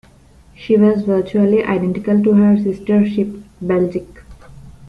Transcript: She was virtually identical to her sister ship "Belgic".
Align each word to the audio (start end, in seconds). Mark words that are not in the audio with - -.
She 0.55 0.77
was 0.77 1.03
virtually 1.03 1.63
identical 1.63 2.23
to 2.23 2.33
her 2.33 2.57
sister 2.57 3.07
ship 3.07 3.27
"Belgic". 3.61 4.23